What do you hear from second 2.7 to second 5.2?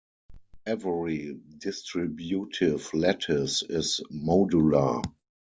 lattice is modular.